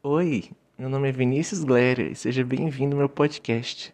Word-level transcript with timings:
Oi, 0.00 0.44
meu 0.78 0.88
nome 0.88 1.08
é 1.08 1.12
Vinícius 1.12 1.64
Glória 1.64 2.08
e 2.08 2.14
seja 2.14 2.44
bem-vindo 2.44 2.94
ao 2.94 3.00
meu 3.00 3.08
podcast. 3.08 3.92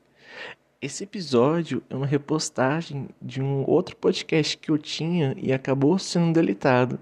Esse 0.81 1.05
episódio 1.05 1.83
é 1.89 1.97
uma 1.97 2.05
repostagem 2.05 3.09
de 3.23 3.41
um 3.41 3.65
outro 3.67 3.97
podcast 3.97 4.59
que 4.59 4.71
eu 4.71 4.77
tinha 4.77 5.35
e 5.39 5.51
acabou 5.51 5.99
sendo 5.99 6.35
deletado. 6.35 6.99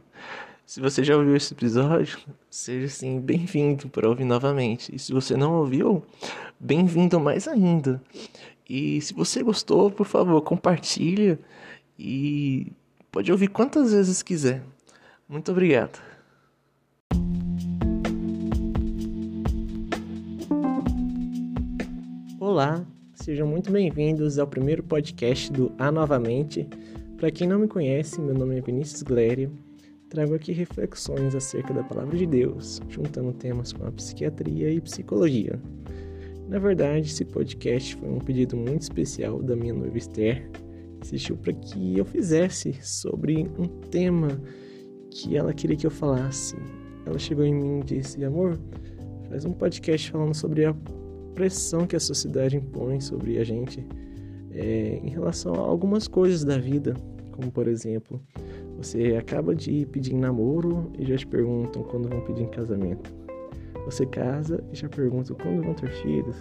Se 0.64 0.80
você 0.80 1.02
já 1.02 1.16
ouviu 1.16 1.34
esse 1.34 1.52
episódio, 1.52 2.16
seja 2.48 2.86
assim 2.86 3.20
bem-vindo 3.20 3.88
para 3.88 4.08
ouvir 4.08 4.24
novamente. 4.24 4.95
E 4.95 5.00
se 5.00 5.12
você 5.12 5.37
não 5.37 5.57
ouviu, 5.57 6.07
bem-vindo 6.61 7.19
mais 7.19 7.48
ainda. 7.48 8.00
E 8.71 9.00
se 9.00 9.12
você 9.12 9.43
gostou, 9.43 9.91
por 9.91 10.07
favor, 10.07 10.41
compartilha 10.43 11.41
e 11.98 12.71
pode 13.11 13.32
ouvir 13.32 13.48
quantas 13.48 13.93
vezes 13.93 14.23
quiser. 14.23 14.62
Muito 15.29 15.50
obrigado. 15.50 16.11
Olá, 22.52 22.87
sejam 23.15 23.47
muito 23.48 23.73
bem-vindos 23.73 24.38
ao 24.38 24.47
primeiro 24.47 24.83
podcast 24.83 25.51
do 25.51 25.73
A 25.79 25.91
Novamente. 25.91 26.69
Para 27.16 27.30
quem 27.30 27.48
não 27.48 27.59
me 27.59 27.66
conhece, 27.66 28.20
meu 28.20 28.34
nome 28.34 28.59
é 28.59 28.60
Vinícius 28.60 29.02
Glério. 29.02 29.51
Trago 30.10 30.34
aqui 30.34 30.52
reflexões 30.52 31.34
acerca 31.34 31.73
da 31.73 31.83
palavra 31.83 32.15
de 32.15 32.27
Deus, 32.27 32.79
juntando 32.91 33.33
temas 33.33 33.73
com 33.73 33.87
a 33.87 33.91
psiquiatria 33.91 34.70
e 34.70 34.83
psicologia. 34.83 35.59
Na 36.46 36.59
verdade, 36.59 37.07
esse 37.07 37.24
podcast 37.24 37.96
foi 37.96 38.10
um 38.10 38.19
pedido 38.19 38.55
muito 38.55 38.82
especial 38.82 39.43
da 39.43 39.57
minha 39.57 39.73
noiva 39.73 39.96
Esther. 39.96 40.51
Insistiu 41.01 41.38
para 41.38 41.55
que 41.55 41.96
eu 41.96 42.05
fizesse 42.05 42.74
sobre 42.82 43.48
um 43.59 43.66
tema 43.88 44.29
que 45.10 45.38
ela 45.38 45.55
queria 45.55 45.74
que 45.74 45.87
eu 45.87 45.91
falasse. 45.91 46.55
Ela 47.07 47.19
chegou 47.19 47.46
em 47.46 47.55
mim 47.55 47.80
e 47.80 47.84
disse: 47.84 48.23
Amor, 48.23 48.60
faz 49.30 49.46
um 49.46 49.55
podcast 49.55 50.10
falando 50.10 50.34
sobre 50.34 50.66
a 50.66 50.77
pressão 51.34 51.86
que 51.86 51.96
a 51.96 52.00
sociedade 52.00 52.57
impõe 52.57 53.01
sobre 53.01 53.38
a 53.38 53.45
gente 53.45 53.87
é, 54.51 55.01
em 55.02 55.09
relação 55.09 55.54
a 55.54 55.59
algumas 55.59 56.07
coisas 56.07 56.45
da 56.45 56.59
vida, 56.59 56.95
como 57.32 57.51
por 57.51 57.66
exemplo, 57.66 58.20
você 58.76 59.16
acaba 59.16 59.54
de 59.54 59.87
pedir 59.87 60.15
namoro 60.15 60.90
e 60.98 61.07
já 61.07 61.16
te 61.16 61.26
perguntam 61.26 61.82
quando 61.84 62.09
vão 62.09 62.20
pedir 62.23 62.42
em 62.42 62.48
casamento. 62.48 63.12
Você 63.84 64.06
casa 64.06 64.62
e 64.72 64.76
já 64.76 64.88
perguntam 64.88 65.37
quando 65.37 65.62
vão 65.62 65.75
ter 65.75 65.91
filhos. 66.03 66.37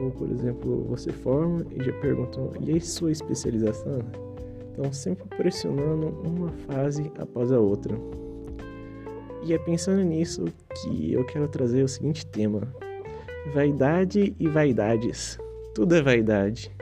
Ou, 0.00 0.10
por 0.10 0.30
exemplo, 0.30 0.84
você 0.88 1.12
forma 1.12 1.64
e 1.70 1.82
já 1.82 1.92
perguntam 1.94 2.52
e 2.60 2.72
aí 2.72 2.80
sua 2.80 3.12
especialização? 3.12 4.00
Então, 4.72 4.92
sempre 4.92 5.24
pressionando 5.36 6.08
uma 6.26 6.50
fase 6.66 7.10
após 7.18 7.52
a 7.52 7.60
outra. 7.60 7.96
E 9.44 9.52
é 9.52 9.58
pensando 9.58 10.02
nisso 10.02 10.44
que 10.74 11.12
eu 11.12 11.24
quero 11.24 11.46
trazer 11.46 11.84
o 11.84 11.88
seguinte 11.88 12.26
tema: 12.26 12.62
Vaidade 13.52 14.34
e 14.40 14.48
vaidades. 14.48 15.38
Tudo 15.74 15.94
é 15.94 16.02
vaidade. 16.02 16.74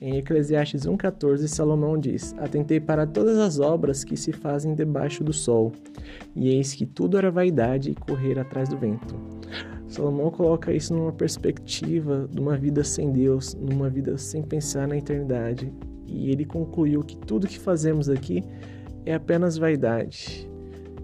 Em 0.00 0.18
Eclesiastes 0.18 0.86
1,14, 0.86 1.48
Salomão 1.48 1.98
diz: 1.98 2.32
Atentei 2.38 2.78
para 2.78 3.06
todas 3.06 3.38
as 3.38 3.58
obras 3.58 4.04
que 4.04 4.16
se 4.16 4.32
fazem 4.32 4.72
debaixo 4.72 5.24
do 5.24 5.32
sol, 5.32 5.72
e 6.34 6.48
eis 6.50 6.72
que 6.72 6.86
tudo 6.86 7.18
era 7.18 7.30
vaidade 7.30 7.90
e 7.90 7.94
correr 7.96 8.38
atrás 8.38 8.68
do 8.68 8.78
vento. 8.78 9.16
Salomão 9.88 10.30
coloca 10.30 10.72
isso 10.72 10.94
numa 10.94 11.12
perspectiva 11.12 12.28
de 12.30 12.40
uma 12.40 12.56
vida 12.56 12.84
sem 12.84 13.10
Deus, 13.10 13.54
numa 13.54 13.90
vida 13.90 14.16
sem 14.16 14.42
pensar 14.42 14.86
na 14.86 14.96
eternidade, 14.96 15.72
e 16.06 16.30
ele 16.30 16.44
concluiu 16.44 17.02
que 17.02 17.16
tudo 17.16 17.46
que 17.46 17.58
fazemos 17.58 18.08
aqui 18.08 18.42
é 19.04 19.14
apenas 19.14 19.56
vaidade. 19.56 20.48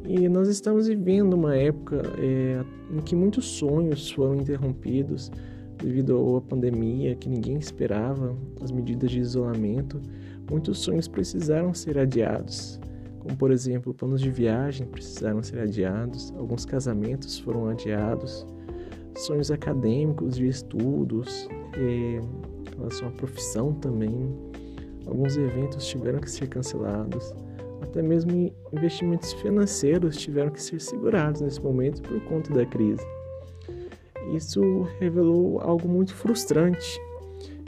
E 0.04 0.28
nós 0.28 0.48
estamos 0.48 0.88
vivendo 0.88 1.34
uma 1.34 1.56
época 1.56 2.02
é, 2.18 2.64
em 2.90 3.00
que 3.00 3.14
muitos 3.14 3.46
sonhos 3.46 4.10
foram 4.10 4.36
interrompidos 4.36 5.30
devido 5.78 6.36
à 6.36 6.40
pandemia 6.40 7.14
que 7.14 7.28
ninguém 7.28 7.56
esperava, 7.56 8.36
as 8.60 8.70
medidas 8.72 9.10
de 9.10 9.20
isolamento. 9.20 10.00
Muitos 10.50 10.80
sonhos 10.80 11.06
precisaram 11.06 11.72
ser 11.72 11.98
adiados, 11.98 12.80
como 13.20 13.36
por 13.36 13.52
exemplo, 13.52 13.94
planos 13.94 14.20
de 14.20 14.30
viagem 14.30 14.86
precisaram 14.86 15.42
ser 15.42 15.60
adiados, 15.60 16.32
alguns 16.36 16.64
casamentos 16.64 17.38
foram 17.38 17.68
adiados, 17.68 18.44
sonhos 19.16 19.50
acadêmicos 19.50 20.36
de 20.36 20.48
estudos, 20.48 21.48
é, 21.74 22.20
em 22.20 22.76
relação 22.76 23.08
à 23.08 23.12
profissão 23.12 23.72
também 23.72 24.34
Alguns 25.06 25.36
eventos 25.36 25.86
tiveram 25.86 26.20
que 26.20 26.30
ser 26.30 26.48
cancelados. 26.48 27.34
Até 27.80 28.00
mesmo 28.00 28.52
investimentos 28.72 29.32
financeiros 29.34 30.16
tiveram 30.16 30.50
que 30.50 30.62
ser 30.62 30.80
segurados 30.80 31.40
nesse 31.40 31.60
momento 31.60 32.00
por 32.02 32.20
conta 32.24 32.52
da 32.52 32.64
crise. 32.64 33.04
Isso 34.34 34.82
revelou 35.00 35.60
algo 35.60 35.88
muito 35.88 36.14
frustrante. 36.14 37.00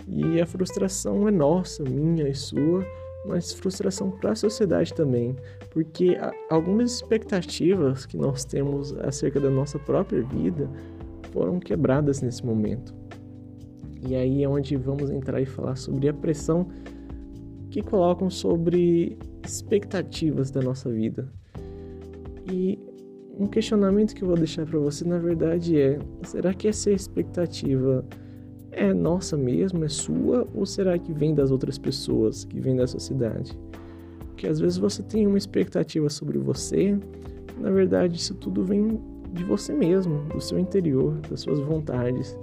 E 0.07 0.41
a 0.41 0.47
frustração 0.47 1.27
é 1.27 1.31
nossa, 1.31 1.83
minha 1.83 2.29
e 2.29 2.35
sua, 2.35 2.85
mas 3.25 3.53
frustração 3.53 4.11
para 4.11 4.33
a 4.33 4.37
sociedade 4.37 4.93
também, 4.93 5.35
porque 5.71 6.17
algumas 6.51 6.93
expectativas 6.93 8.05
que 8.05 8.17
nós 8.17 8.45
temos 8.45 8.93
acerca 8.99 9.41
da 9.41 9.49
nossa 9.49 9.79
própria 9.79 10.23
vida 10.23 10.69
foram 11.33 11.59
quebradas 11.59 12.21
nesse 12.21 12.45
momento. 12.45 12.95
E 14.07 14.15
aí 14.15 14.45
é 14.45 14.49
onde 14.49 14.77
vamos 14.77 15.11
entrar 15.11 15.41
e 15.41 15.47
falar 15.47 15.77
sobre 15.77 16.09
a 16.09 16.13
pressão 16.13 16.69
que 17.75 17.83
colocam 17.83 18.31
sobre 18.31 19.19
expectativas 19.45 20.49
da 20.49 20.63
nossa 20.63 20.89
vida. 20.89 21.29
E 22.49 22.79
um 23.37 23.49
questionamento 23.49 24.15
que 24.15 24.23
eu 24.23 24.29
vou 24.29 24.37
deixar 24.37 24.65
para 24.65 24.79
você, 24.79 25.05
na 25.05 25.19
verdade, 25.19 25.77
é: 25.81 25.99
será 26.23 26.55
que 26.55 26.69
essa 26.69 26.93
expectativa 26.93 28.05
é 28.71 28.95
nossa 28.95 29.37
mesmo, 29.37 29.85
é 29.85 29.89
sua, 29.89 30.47
ou 30.55 30.65
será 30.65 30.97
que 30.97 31.13
vem 31.13 31.35
das 31.35 31.51
outras 31.51 31.77
pessoas, 31.77 32.45
que 32.45 32.61
vem 32.61 32.77
da 32.77 32.87
sociedade? 32.87 33.59
Porque 34.21 34.47
às 34.47 34.61
vezes 34.61 34.79
você 34.79 35.03
tem 35.03 35.27
uma 35.27 35.37
expectativa 35.37 36.09
sobre 36.09 36.39
você, 36.39 36.97
na 37.59 37.73
verdade, 37.73 38.15
isso 38.15 38.37
tudo 38.37 38.63
vem 38.63 39.01
de 39.33 39.43
você 39.43 39.73
mesmo, 39.73 40.23
do 40.33 40.41
seu 40.41 40.61
interior, 40.61 41.17
das 41.29 41.41
suas 41.41 41.59
vontades. 41.59 42.39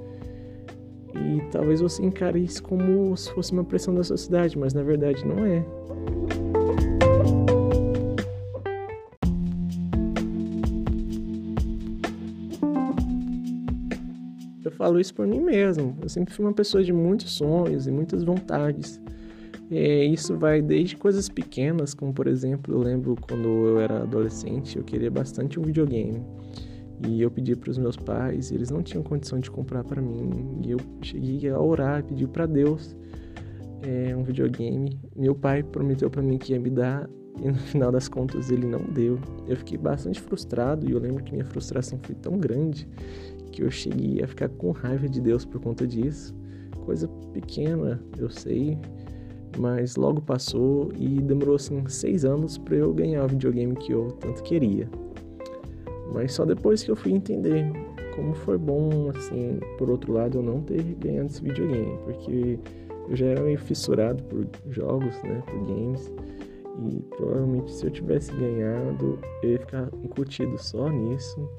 E 1.15 1.41
talvez 1.51 1.81
você 1.81 2.03
encare 2.03 2.43
isso 2.43 2.63
como 2.63 3.15
se 3.15 3.31
fosse 3.33 3.51
uma 3.51 3.63
pressão 3.63 3.93
da 3.93 4.03
sociedade, 4.03 4.57
mas 4.57 4.73
na 4.73 4.83
verdade 4.83 5.25
não 5.25 5.45
é. 5.45 5.65
Eu 14.63 14.71
falo 14.71 14.99
isso 14.99 15.13
por 15.13 15.27
mim 15.27 15.39
mesmo. 15.39 15.97
Eu 16.01 16.09
sempre 16.09 16.33
fui 16.33 16.45
uma 16.45 16.53
pessoa 16.53 16.83
de 16.83 16.93
muitos 16.93 17.31
sonhos 17.31 17.87
e 17.87 17.91
muitas 17.91 18.23
vontades. 18.23 19.01
E 19.69 20.05
isso 20.11 20.37
vai 20.37 20.61
desde 20.61 20.97
coisas 20.97 21.29
pequenas, 21.29 21.93
como 21.93 22.13
por 22.13 22.27
exemplo, 22.27 22.73
eu 22.73 22.79
lembro 22.79 23.15
quando 23.21 23.47
eu 23.47 23.79
era 23.79 24.01
adolescente, 24.01 24.77
eu 24.77 24.83
queria 24.83 25.09
bastante 25.09 25.57
um 25.57 25.63
videogame. 25.63 26.21
E 27.07 27.21
eu 27.21 27.31
pedi 27.31 27.55
para 27.55 27.71
os 27.71 27.77
meus 27.77 27.97
pais, 27.97 28.51
eles 28.51 28.69
não 28.69 28.83
tinham 28.83 29.03
condição 29.03 29.39
de 29.39 29.49
comprar 29.49 29.83
para 29.83 30.01
mim. 30.01 30.61
E 30.63 30.71
eu 30.71 30.77
cheguei 31.01 31.49
a 31.49 31.59
orar 31.59 31.99
e 31.99 32.03
pedi 32.03 32.27
para 32.27 32.45
Deus 32.45 32.95
é, 33.81 34.15
um 34.15 34.23
videogame. 34.23 34.99
Meu 35.15 35.33
pai 35.33 35.63
prometeu 35.63 36.09
para 36.09 36.21
mim 36.21 36.37
que 36.37 36.53
ia 36.53 36.59
me 36.59 36.69
dar 36.69 37.09
e 37.41 37.47
no 37.47 37.55
final 37.55 37.91
das 37.91 38.07
contas 38.07 38.51
ele 38.51 38.67
não 38.67 38.81
deu. 38.83 39.19
Eu 39.47 39.55
fiquei 39.57 39.77
bastante 39.77 40.19
frustrado 40.19 40.87
e 40.87 40.91
eu 40.91 40.99
lembro 40.99 41.23
que 41.23 41.31
minha 41.31 41.45
frustração 41.45 41.99
foi 42.03 42.15
tão 42.15 42.37
grande 42.37 42.87
que 43.51 43.63
eu 43.63 43.71
cheguei 43.71 44.23
a 44.23 44.27
ficar 44.27 44.49
com 44.49 44.71
raiva 44.71 45.07
de 45.07 45.19
Deus 45.19 45.45
por 45.45 45.59
conta 45.59 45.87
disso. 45.87 46.35
Coisa 46.85 47.07
pequena, 47.33 48.01
eu 48.17 48.29
sei, 48.29 48.77
mas 49.57 49.95
logo 49.95 50.21
passou 50.21 50.91
e 50.97 51.21
demorou 51.21 51.55
assim 51.55 51.83
seis 51.87 52.25
anos 52.25 52.57
para 52.57 52.75
eu 52.75 52.93
ganhar 52.93 53.23
o 53.23 53.27
videogame 53.27 53.75
que 53.75 53.91
eu 53.91 54.07
tanto 54.19 54.41
queria. 54.43 54.89
Mas 56.11 56.33
só 56.33 56.45
depois 56.45 56.83
que 56.83 56.91
eu 56.91 56.95
fui 56.95 57.11
entender 57.13 57.65
como 58.15 58.33
foi 58.33 58.57
bom, 58.57 59.09
assim, 59.09 59.59
por 59.77 59.89
outro 59.89 60.13
lado, 60.13 60.37
eu 60.37 60.43
não 60.43 60.61
ter 60.61 60.83
ganhado 60.83 61.27
esse 61.27 61.41
videogame, 61.41 61.97
porque 62.03 62.59
eu 63.09 63.15
já 63.15 63.27
era 63.27 63.41
meio 63.41 63.57
fissurado 63.57 64.21
por 64.23 64.45
jogos, 64.69 65.15
né, 65.23 65.41
por 65.45 65.65
games, 65.65 66.11
e 66.87 67.01
provavelmente 67.15 67.71
se 67.71 67.85
eu 67.85 67.91
tivesse 67.91 68.31
ganhado, 68.33 69.19
eu 69.43 69.51
ia 69.51 69.59
ficar 69.59 69.89
incutido 70.03 70.57
só 70.57 70.89
nisso, 70.89 71.49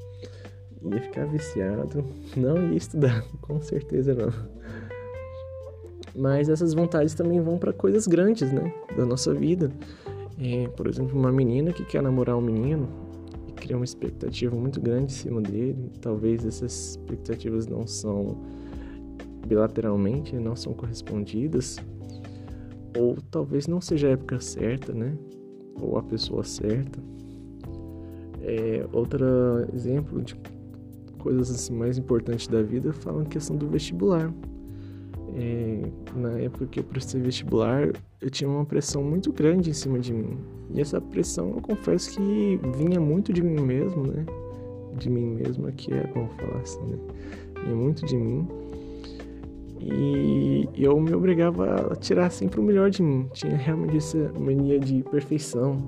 ia 0.83 1.01
ficar 1.01 1.27
viciado, 1.27 2.05
não 2.37 2.71
ia 2.71 2.77
estudar, 2.77 3.25
com 3.41 3.61
certeza 3.61 4.15
não. 4.15 4.33
Mas 6.15 6.51
essas 6.51 6.75
vontades 6.75 7.15
também 7.15 7.41
vão 7.41 7.57
para 7.57 7.73
coisas 7.73 8.07
grandes, 8.07 8.53
né, 8.53 8.73
da 8.97 9.07
nossa 9.07 9.33
vida. 9.33 9.71
É, 10.39 10.69
por 10.69 10.87
exemplo, 10.87 11.19
uma 11.19 11.33
menina 11.33 11.73
que 11.73 11.85
quer 11.85 12.03
namorar 12.03 12.37
um 12.37 12.41
menino, 12.41 12.89
cria 13.63 13.77
uma 13.77 13.85
expectativa 13.85 14.55
muito 14.57 14.81
grande 14.81 15.13
em 15.13 15.17
cima 15.17 15.41
dele. 15.41 15.91
Talvez 16.01 16.45
essas 16.45 16.91
expectativas 16.91 17.67
não 17.69 17.87
são 17.87 18.37
bilateralmente 19.47 20.37
não 20.37 20.57
são 20.57 20.73
correspondidas, 20.73 21.77
ou 22.99 23.17
talvez 23.31 23.67
não 23.67 23.81
seja 23.81 24.09
a 24.09 24.11
época 24.13 24.41
certa, 24.41 24.93
né? 24.93 25.17
Ou 25.81 25.97
a 25.99 26.03
pessoa 26.03 26.45
certa. 26.45 26.99
É, 28.41 28.87
outro 28.93 29.25
exemplo 29.73 30.21
de 30.23 30.37
coisas 31.19 31.51
assim 31.51 31.75
mais 31.75 31.99
importantes 31.99 32.49
da 32.49 32.63
vida 32.63 32.93
falam 32.93 33.25
questão 33.25 33.57
do 33.57 33.69
vestibular. 33.69 34.33
É, 35.35 35.83
na 36.15 36.39
época 36.41 36.67
que 36.67 36.81
eu 36.81 36.85
prestei 36.85 37.21
vestibular, 37.21 37.91
eu 38.21 38.31
tinha 38.31 38.49
uma 38.49 38.65
pressão 38.65 39.03
muito 39.03 39.33
grande 39.33 39.71
em 39.71 39.73
cima 39.73 39.99
de 39.99 40.13
mim. 40.13 40.37
E 40.75 40.81
essa 40.81 41.01
pressão, 41.01 41.51
eu 41.51 41.63
confesso 41.63 42.11
que 42.11 42.61
vinha 42.77 43.01
muito 43.01 43.33
de 43.33 43.43
mim 43.43 43.61
mesmo, 43.61 44.07
né? 44.07 44.27
De 44.99 45.09
mim 45.09 45.37
mesmo, 45.37 45.67
aqui 45.67 45.93
é 45.93 46.07
como 46.09 46.29
falar 46.29 46.59
assim, 46.61 46.81
né? 46.83 46.99
Vinha 47.65 47.77
muito 47.77 48.05
de 48.05 48.17
mim. 48.17 48.47
E 49.81 50.69
eu 50.77 51.01
me 51.01 51.13
obrigava 51.15 51.93
a 51.93 51.97
tirar 51.97 52.31
sempre 52.31 52.61
o 52.61 52.63
melhor 52.63 52.91
de 52.91 53.03
mim. 53.03 53.29
Tinha 53.33 53.57
realmente 53.57 53.97
essa 53.97 54.33
mania 54.39 54.79
de 54.79 55.03
perfeição. 55.05 55.79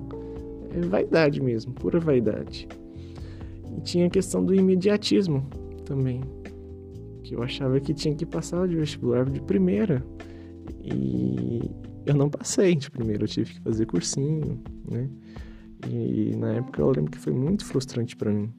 É 0.75 0.81
vaidade 0.81 1.41
mesmo, 1.41 1.71
pura 1.73 1.99
vaidade. 1.99 2.67
E 3.77 3.81
tinha 3.81 4.07
a 4.07 4.09
questão 4.09 4.43
do 4.43 4.53
imediatismo 4.53 5.45
também. 5.85 6.21
Que 7.25 7.33
eu 7.33 7.41
achava 7.41 7.79
que 7.79 7.91
tinha 7.91 8.13
que 8.13 8.23
passar 8.23 8.67
de 8.67 8.75
vestibular 8.75 9.27
de 9.27 9.41
primeira. 9.41 10.05
E 10.83 11.59
eu 12.05 12.13
não 12.13 12.29
passei 12.29 12.75
de 12.75 12.91
primeira, 12.91 13.23
eu 13.23 13.27
tive 13.27 13.55
que 13.55 13.61
fazer 13.61 13.87
cursinho, 13.87 14.61
né? 14.87 15.09
E 15.89 16.35
na 16.35 16.53
época 16.53 16.81
eu 16.81 16.91
lembro 16.91 17.11
que 17.11 17.17
foi 17.17 17.33
muito 17.33 17.65
frustrante 17.65 18.15
para 18.15 18.31
mim. 18.31 18.53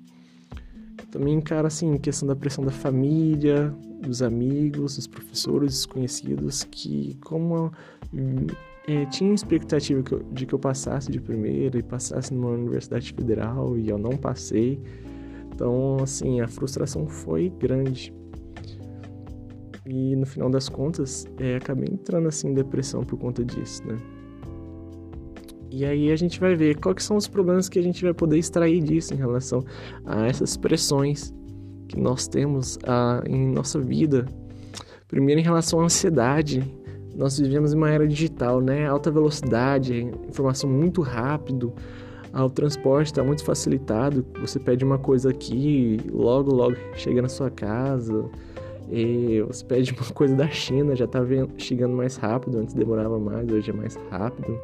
Também 1.12 1.34
encara 1.34 1.68
assim, 1.68 1.96
questão 1.96 2.26
da 2.26 2.34
pressão 2.34 2.64
da 2.64 2.72
família, 2.72 3.72
dos 4.02 4.20
amigos, 4.20 4.96
dos 4.96 5.06
professores, 5.06 5.70
dos 5.70 5.86
conhecidos, 5.86 6.64
que 6.64 7.16
como 7.24 7.70
é, 8.88 9.06
tinha 9.06 9.32
expectativa 9.32 10.02
que 10.02 10.12
eu, 10.12 10.24
de 10.32 10.44
que 10.44 10.52
eu 10.52 10.58
passasse 10.58 11.08
de 11.08 11.20
primeira 11.20 11.78
e 11.78 11.84
passasse 11.84 12.34
numa 12.34 12.50
universidade 12.50 13.12
federal 13.12 13.78
e 13.78 13.88
eu 13.88 13.96
não 13.96 14.16
passei. 14.16 14.82
Então, 15.54 15.98
assim, 16.02 16.40
a 16.40 16.48
frustração 16.48 17.06
foi 17.06 17.48
grande. 17.48 18.12
E 19.86 20.16
no 20.16 20.26
final 20.26 20.50
das 20.50 20.68
contas, 20.68 21.26
é, 21.38 21.56
acabei 21.56 21.88
entrando 21.90 22.26
assim 22.26 22.48
em 22.48 22.54
depressão 22.54 23.04
por 23.04 23.18
conta 23.18 23.44
disso, 23.44 23.86
né? 23.86 23.96
E 25.70 25.84
aí 25.84 26.10
a 26.10 26.16
gente 26.16 26.40
vai 26.40 26.56
ver 26.56 26.76
quais 26.76 27.04
são 27.04 27.16
os 27.16 27.28
problemas 27.28 27.68
que 27.68 27.78
a 27.78 27.82
gente 27.82 28.02
vai 28.02 28.14
poder 28.14 28.38
extrair 28.38 28.82
disso 28.82 29.12
em 29.12 29.16
relação 29.16 29.64
a 30.04 30.26
essas 30.26 30.56
pressões 30.56 31.34
que 31.88 32.00
nós 32.00 32.26
temos 32.26 32.78
a, 32.84 33.22
em 33.26 33.46
nossa 33.48 33.78
vida. 33.78 34.26
Primeiro, 35.06 35.40
em 35.40 35.44
relação 35.44 35.80
à 35.80 35.84
ansiedade. 35.84 36.64
Nós 37.14 37.38
vivemos 37.38 37.72
em 37.72 37.76
uma 37.76 37.90
era 37.90 38.06
digital, 38.06 38.60
né? 38.60 38.86
Alta 38.86 39.10
velocidade, 39.10 40.10
informação 40.28 40.68
muito 40.68 41.00
rápido. 41.00 41.72
O 42.32 42.50
transporte 42.50 43.06
está 43.06 43.24
muito 43.24 43.42
facilitado. 43.42 44.26
Você 44.40 44.58
pede 44.58 44.84
uma 44.84 44.98
coisa 44.98 45.30
aqui, 45.30 45.98
logo, 46.12 46.54
logo 46.54 46.76
chega 46.94 47.22
na 47.22 47.28
sua 47.28 47.50
casa. 47.50 48.28
E 48.90 49.42
você 49.42 49.64
pede 49.64 49.92
uma 49.92 50.10
coisa 50.12 50.34
da 50.34 50.48
China, 50.48 50.94
já 50.94 51.04
está 51.04 51.20
chegando 51.58 51.96
mais 51.96 52.16
rápido. 52.16 52.58
Antes 52.58 52.74
demorava 52.74 53.18
mais, 53.18 53.50
hoje 53.50 53.70
é 53.70 53.74
mais 53.74 53.96
rápido. 54.10 54.58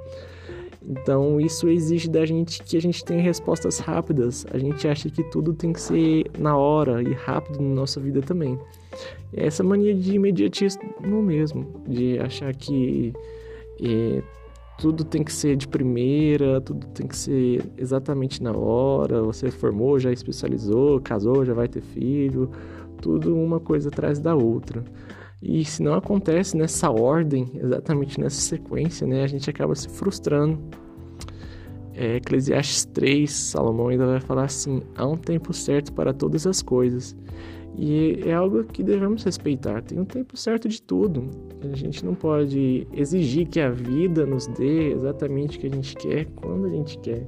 Então, 0.85 1.41
isso 1.41 1.69
exige 1.69 2.09
da 2.09 2.27
gente 2.27 2.63
que 2.63 2.77
a 2.77 2.81
gente 2.81 3.05
tenha 3.05 3.23
respostas 3.23 3.79
rápidas. 3.79 4.45
A 4.53 4.59
gente 4.59 4.87
acha 4.89 5.09
que 5.09 5.23
tudo 5.25 5.53
tem 5.53 5.73
que 5.73 5.81
ser 5.81 6.25
na 6.39 6.57
hora 6.57 7.03
e 7.03 7.13
rápido 7.13 7.61
na 7.63 7.75
nossa 7.75 8.01
vida 8.01 8.21
também. 8.21 8.59
É 9.33 9.47
essa 9.47 9.63
mania 9.63 9.95
de 9.95 10.15
imediatismo 10.15 11.23
mesmo, 11.23 11.83
de 11.87 12.19
achar 12.19 12.55
que 12.55 13.13
é, 13.81 14.23
tudo 14.79 15.05
tem 15.05 15.23
que 15.23 15.33
ser 15.33 15.57
de 15.57 15.69
primeira, 15.69 16.61
tudo 16.61 16.87
tem 16.89 17.07
que 17.07 17.17
ser 17.17 17.63
exatamente 17.79 18.43
na 18.43 18.53
hora. 18.53 19.23
Você 19.23 19.51
formou, 19.51 19.99
já 19.99 20.11
especializou, 20.11 21.01
casou, 21.01 21.45
já 21.45 21.55
vai 21.55 21.69
ter 21.69 21.81
filho, 21.81 22.51
tudo 23.03 23.37
uma 23.37 23.61
coisa 23.61 23.89
atrás 23.89 24.19
da 24.19 24.35
outra. 24.35 24.83
E 25.43 25.65
se 25.65 25.83
não 25.83 25.95
acontece 25.95 26.57
nessa 26.57 26.89
ordem, 26.89 27.51
exatamente 27.55 28.19
nessa 28.21 28.41
sequência, 28.41 29.07
né, 29.07 29.25
a 29.25 29.27
gente 29.27 29.51
acaba 29.51 29.75
se 29.75 29.89
frustrando. 29.89 30.59
É, 31.95 32.17
Eclesiastes 32.17 32.87
3, 32.87 33.31
Salomão 33.31 33.89
ainda 33.89 34.07
vai 34.07 34.21
falar 34.21 34.45
assim: 34.45 34.83
há 34.97 35.07
um 35.07 35.17
tempo 35.17 35.53
certo 35.53 35.93
para 35.93 36.15
todas 36.15 36.47
as 36.47 36.63
coisas. 36.63 37.15
E 37.77 38.21
é 38.25 38.33
algo 38.33 38.65
que 38.65 38.83
devemos 38.83 39.25
respeitar. 39.25 39.83
Tem 39.83 39.99
um 39.99 40.05
tempo 40.05 40.37
certo 40.37 40.69
de 40.69 40.81
tudo. 40.81 41.29
A 41.63 41.75
gente 41.75 42.05
não 42.05 42.15
pode 42.15 42.87
exigir 42.93 43.49
que 43.49 43.61
a 43.61 43.71
vida 43.71 44.25
nos 44.25 44.47
dê 44.47 44.93
exatamente 44.93 45.57
o 45.57 45.61
que 45.61 45.67
a 45.67 45.71
gente 45.71 45.97
quer, 45.97 46.27
quando 46.37 46.67
a 46.67 46.71
gente 46.71 46.99
quer 46.99 47.27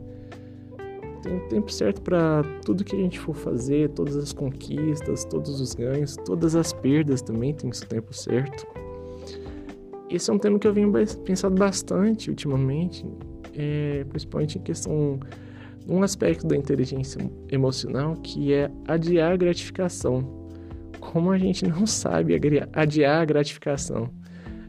tem 1.25 1.38
tempo 1.49 1.73
certo 1.73 2.03
para 2.03 2.43
tudo 2.65 2.85
que 2.85 2.94
a 2.94 2.99
gente 2.99 3.19
for 3.19 3.35
fazer, 3.35 3.88
todas 3.91 4.17
as 4.17 4.32
conquistas, 4.32 5.25
todos 5.25 5.61
os 5.61 5.75
ganhos, 5.75 6.17
todas 6.25 6.55
as 6.55 6.73
perdas 6.73 7.23
também 7.23 7.55
tem 7.55 7.73
seu 7.73 7.88
tempo 7.88 8.15
certo. 8.15 8.67
Esse 10.11 10.31
é 10.31 10.35
um 10.35 10.38
tema 10.38 10.59
que 10.59 10.67
eu 10.67 10.73
venho 10.73 10.93
pensando 11.25 11.59
bastante 11.59 12.29
ultimamente, 12.29 13.05
é, 13.55 14.05
principalmente 14.05 14.59
em 14.59 14.62
questão 14.62 15.19
um 15.88 16.03
aspecto 16.03 16.47
da 16.47 16.56
inteligência 16.56 17.19
emocional 17.50 18.15
que 18.17 18.53
é 18.53 18.71
adiar 18.87 19.32
a 19.32 19.37
gratificação. 19.37 20.49
Como 21.00 21.31
a 21.31 21.38
gente 21.38 21.67
não 21.67 21.87
sabe 21.87 22.38
adiar 22.73 23.23
a 23.23 23.25
gratificação. 23.25 24.11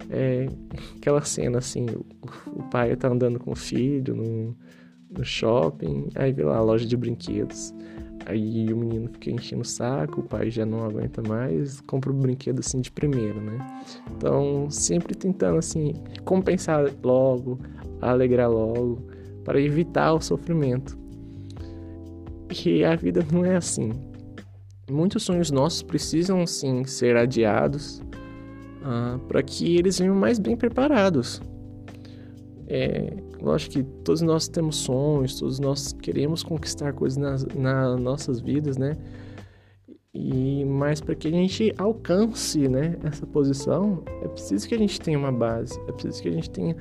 É, 0.10 0.48
aquela 0.98 1.22
cena 1.22 1.58
assim, 1.58 1.86
o, 1.86 2.06
o 2.60 2.64
pai 2.70 2.96
tá 2.96 3.08
andando 3.08 3.40
com 3.40 3.52
o 3.52 3.56
filho 3.56 4.16
no, 4.16 4.56
no 5.18 5.26
shopping, 5.26 6.10
aí 6.16 6.32
vê 6.32 6.44
lá 6.44 6.58
a 6.58 6.62
loja 6.62 6.86
de 6.86 6.96
brinquedos. 6.96 7.74
Aí 8.26 8.74
o 8.74 8.78
menino 8.78 9.08
fica 9.10 9.30
enchendo 9.30 9.62
o 9.62 9.66
saco, 9.66 10.22
o 10.22 10.24
pai 10.24 10.50
já 10.50 10.66
não 10.66 10.84
aguenta 10.84 11.22
mais, 11.22 11.80
compra 11.82 12.12
o 12.12 12.14
brinquedo 12.14 12.60
assim 12.60 12.82
de 12.82 12.92
primeiro, 12.92 13.40
né? 13.40 13.84
Então, 14.16 14.68
sempre 14.72 15.14
tentando 15.14 15.60
assim 15.60 15.94
compensar 16.24 16.92
logo, 17.04 17.60
alegrar 18.02 18.50
logo, 18.50 19.00
para 19.44 19.62
evitar 19.62 20.14
o 20.14 20.22
sofrimento. 20.22 20.98
E 22.66 22.84
a 22.84 22.96
vida 22.96 23.26
não 23.32 23.46
é 23.46 23.56
assim. 23.56 23.92
Muitos 24.90 25.24
sonhos 25.24 25.52
nossos 25.52 25.84
precisam 25.84 26.46
sim 26.48 26.84
ser 26.84 27.16
adiados 27.16 28.02
uh, 28.82 29.20
para 29.28 29.42
que 29.44 29.78
eles 29.78 30.00
venham 30.00 30.16
mais 30.16 30.40
bem 30.40 30.56
preparados. 30.56 31.42
É, 32.68 33.14
lógico 33.42 33.74
que 33.74 33.84
todos 34.04 34.22
nós 34.22 34.48
temos 34.48 34.78
sonhos, 34.78 35.40
todos 35.40 35.60
nós 35.60 35.94
queremos 35.94 36.44
conquistar 36.44 36.94
coisas 36.94 37.18
nas, 37.18 37.46
nas 37.56 38.00
nossas 38.00 38.40
vidas, 38.40 38.78
né? 38.78 38.96
E 40.14 40.64
mas 40.64 41.02
para 41.02 41.14
que 41.14 41.28
a 41.28 41.32
gente 41.32 41.74
alcance, 41.78 42.68
né, 42.70 42.96
essa 43.04 43.26
posição, 43.28 44.02
é 44.22 44.28
preciso 44.30 44.68
que 44.68 44.74
a 44.74 44.78
gente 44.78 45.00
tenha 45.02 45.18
uma 45.18 45.32
base, 45.32 45.78
é 45.88 45.92
preciso 45.92 46.22
que 46.22 46.30
a 46.30 46.32
gente 46.32 46.50
tenha 46.50 46.76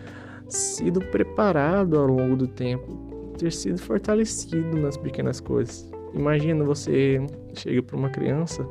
sido 0.48 1.00
preparado 1.00 1.98
ao 1.98 2.06
longo 2.06 2.36
do 2.36 2.46
tempo, 2.46 3.32
ter 3.36 3.52
sido 3.52 3.78
fortalecido 3.78 4.78
nas 4.78 4.96
pequenas 4.96 5.40
coisas. 5.40 5.90
Imagina 6.14 6.64
você 6.64 7.20
chega 7.54 7.82
para 7.82 7.96
uma 7.96 8.08
criança 8.08 8.64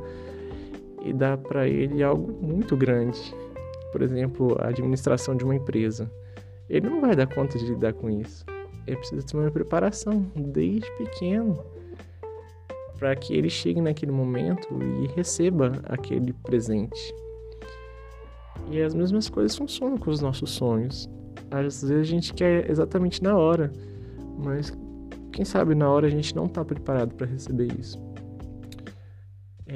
e 1.04 1.12
dá 1.12 1.36
para 1.36 1.68
ele 1.68 2.02
algo 2.02 2.32
muito 2.40 2.74
grande, 2.74 3.20
por 3.92 4.00
exemplo, 4.00 4.56
a 4.60 4.68
administração 4.68 5.36
de 5.36 5.44
uma 5.44 5.54
empresa 5.54 6.10
ele 6.68 6.88
não 6.88 7.00
vai 7.00 7.14
dar 7.14 7.26
conta 7.26 7.58
de 7.58 7.66
lidar 7.66 7.92
com 7.92 8.10
isso. 8.10 8.44
Ele 8.86 8.96
precisa 8.96 9.22
ter 9.22 9.36
uma 9.36 9.50
preparação 9.50 10.26
desde 10.34 10.90
pequeno 10.98 11.58
para 12.98 13.14
que 13.16 13.34
ele 13.34 13.50
chegue 13.50 13.80
naquele 13.80 14.12
momento 14.12 14.68
e 15.02 15.06
receba 15.14 15.80
aquele 15.84 16.32
presente. 16.32 17.14
E 18.70 18.80
as 18.80 18.94
mesmas 18.94 19.28
coisas 19.28 19.56
funcionam 19.56 19.98
com 19.98 20.10
os 20.10 20.20
nossos 20.20 20.50
sonhos. 20.50 21.08
Às 21.50 21.82
vezes 21.82 21.90
a 21.90 22.02
gente 22.02 22.32
quer 22.32 22.70
exatamente 22.70 23.22
na 23.22 23.36
hora, 23.36 23.70
mas 24.42 24.72
quem 25.32 25.44
sabe 25.44 25.74
na 25.74 25.90
hora 25.90 26.06
a 26.06 26.10
gente 26.10 26.34
não 26.34 26.46
está 26.46 26.64
preparado 26.64 27.14
para 27.14 27.26
receber 27.26 27.68
isso. 27.78 27.98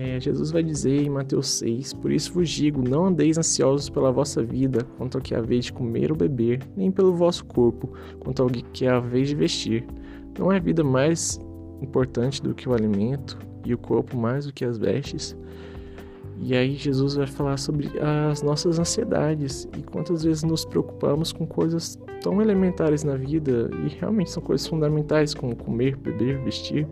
É, 0.01 0.21
Jesus 0.21 0.53
vai 0.53 0.63
dizer 0.63 1.03
em 1.03 1.11
Mateus 1.11 1.49
6: 1.59 1.93
Por 1.95 2.13
isso 2.13 2.33
vos 2.33 2.49
digo, 2.49 2.89
não 2.89 3.07
andeis 3.07 3.37
ansiosos 3.37 3.91
pela 3.91 4.13
vossa 4.13 4.41
vida, 4.45 4.87
quanto 4.97 5.19
ao 5.19 5.23
que 5.23 5.35
a 5.35 5.41
vez 5.41 5.65
de 5.65 5.73
comer 5.73 6.13
ou 6.13 6.17
beber, 6.17 6.61
nem 6.77 6.89
pelo 6.89 7.17
vosso 7.17 7.45
corpo, 7.45 7.93
quanto 8.21 8.41
ao 8.41 8.49
que 8.49 8.87
a 8.87 9.01
vez 9.01 9.29
de 9.29 9.35
vestir. 9.35 9.85
Não 10.39 10.53
é 10.53 10.59
a 10.59 10.61
vida 10.61 10.85
mais 10.85 11.41
importante 11.83 12.41
do 12.41 12.55
que 12.55 12.69
o 12.69 12.75
alimento, 12.75 13.37
e 13.65 13.75
o 13.75 13.79
corpo 13.79 14.17
mais 14.17 14.47
do 14.47 14.53
que 14.53 14.65
as 14.65 14.79
vestes? 14.79 15.37
E 16.41 16.55
aí 16.55 16.77
Jesus 16.77 17.17
vai 17.17 17.27
falar 17.27 17.57
sobre 17.57 17.91
as 18.31 18.41
nossas 18.41 18.79
ansiedades 18.79 19.69
e 19.77 19.83
quantas 19.83 20.23
vezes 20.23 20.45
nos 20.45 20.65
preocupamos 20.65 21.33
com 21.33 21.45
coisas 21.45 21.99
tão 22.23 22.41
elementares 22.41 23.03
na 23.03 23.17
vida 23.17 23.69
e 23.85 23.89
realmente 23.99 24.31
são 24.31 24.41
coisas 24.41 24.65
fundamentais 24.65 25.35
como 25.35 25.57
comer, 25.57 25.97
beber, 25.97 26.39
vestir 26.45 26.87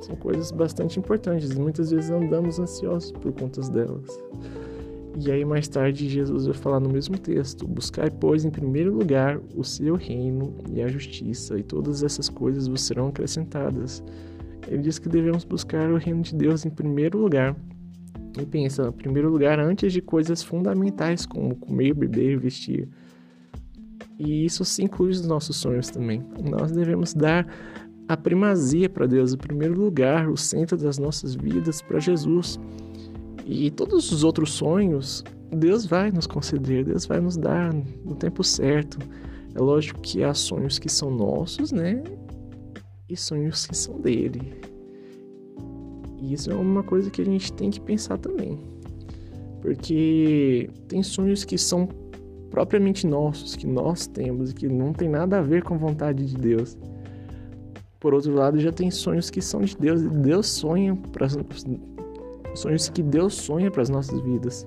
são 0.00 0.16
coisas 0.16 0.50
bastante 0.50 0.98
importantes 0.98 1.50
e 1.50 1.60
muitas 1.60 1.90
vezes 1.90 2.10
andamos 2.10 2.58
ansiosos 2.58 3.12
por 3.12 3.32
conta 3.32 3.60
delas. 3.70 4.18
E 5.20 5.32
aí 5.32 5.44
mais 5.44 5.66
tarde 5.66 6.08
Jesus 6.08 6.46
vai 6.46 6.54
falar 6.54 6.80
no 6.80 6.88
mesmo 6.88 7.18
texto: 7.18 7.66
Buscai, 7.66 8.08
pois, 8.10 8.44
em 8.44 8.50
primeiro 8.50 8.94
lugar 8.94 9.40
o 9.56 9.64
seu 9.64 9.96
reino 9.96 10.54
e 10.70 10.80
a 10.80 10.86
justiça, 10.86 11.58
e 11.58 11.62
todas 11.62 12.02
essas 12.02 12.28
coisas 12.28 12.68
vos 12.68 12.82
serão 12.82 13.08
acrescentadas. 13.08 14.02
Ele 14.68 14.82
diz 14.82 14.98
que 14.98 15.08
devemos 15.08 15.44
buscar 15.44 15.90
o 15.90 15.96
reino 15.96 16.22
de 16.22 16.34
Deus 16.34 16.64
em 16.64 16.70
primeiro 16.70 17.18
lugar. 17.18 17.56
E 18.40 18.46
pensa, 18.46 18.88
em 18.88 18.92
primeiro 18.92 19.30
lugar, 19.30 19.58
antes 19.58 19.92
de 19.92 20.00
coisas 20.00 20.42
fundamentais 20.42 21.26
como 21.26 21.56
comer, 21.56 21.94
beber, 21.94 22.38
vestir. 22.38 22.88
E 24.18 24.44
isso 24.44 24.64
se 24.64 24.82
inclui 24.82 25.10
os 25.10 25.26
nossos 25.26 25.56
sonhos 25.56 25.90
também. 25.90 26.22
Nós 26.48 26.70
devemos 26.70 27.14
dar 27.14 27.46
a 28.08 28.16
primazia 28.16 28.88
para 28.88 29.06
Deus, 29.06 29.32
o 29.34 29.38
primeiro 29.38 29.78
lugar, 29.78 30.28
o 30.30 30.36
centro 30.36 30.78
das 30.78 30.98
nossas 30.98 31.34
vidas 31.34 31.82
para 31.82 32.00
Jesus. 32.00 32.58
E 33.44 33.70
todos 33.70 34.10
os 34.10 34.24
outros 34.24 34.52
sonhos, 34.52 35.22
Deus 35.50 35.84
vai 35.84 36.10
nos 36.10 36.26
conceder, 36.26 36.86
Deus 36.86 37.04
vai 37.04 37.20
nos 37.20 37.36
dar 37.36 37.72
no 37.72 38.14
tempo 38.14 38.42
certo. 38.42 38.98
É 39.54 39.60
lógico 39.60 40.00
que 40.00 40.24
há 40.24 40.32
sonhos 40.32 40.78
que 40.78 40.88
são 40.88 41.10
nossos, 41.10 41.70
né? 41.70 42.02
E 43.08 43.16
sonhos 43.16 43.66
que 43.66 43.76
são 43.76 44.00
dele. 44.00 44.54
E 46.20 46.32
isso 46.32 46.50
é 46.50 46.54
uma 46.54 46.82
coisa 46.82 47.10
que 47.10 47.22
a 47.22 47.24
gente 47.24 47.52
tem 47.52 47.70
que 47.70 47.80
pensar 47.80 48.18
também. 48.18 48.58
Porque 49.60 50.70
tem 50.88 51.02
sonhos 51.02 51.44
que 51.44 51.58
são 51.58 51.88
propriamente 52.50 53.06
nossos, 53.06 53.54
que 53.54 53.66
nós 53.66 54.06
temos 54.06 54.50
e 54.50 54.54
que 54.54 54.68
não 54.68 54.92
tem 54.92 55.08
nada 55.08 55.38
a 55.38 55.42
ver 55.42 55.62
com 55.62 55.74
a 55.74 55.78
vontade 55.78 56.24
de 56.24 56.36
Deus. 56.36 56.76
Por 58.00 58.14
outro 58.14 58.32
lado, 58.32 58.60
já 58.60 58.70
tem 58.70 58.90
sonhos 58.90 59.28
que 59.28 59.42
são 59.42 59.60
de 59.60 59.76
Deus 59.76 60.02
e 60.02 60.08
Deus 60.08 60.46
sonha 60.46 60.96
para 61.12 61.26
sonhos 62.54 62.88
que 62.88 63.02
Deus 63.02 63.34
sonha 63.34 63.70
para 63.70 63.82
as 63.82 63.88
nossas 63.88 64.20
vidas. 64.20 64.66